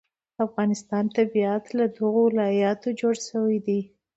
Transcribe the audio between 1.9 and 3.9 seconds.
دغو ولایتونو جوړ شوی دی.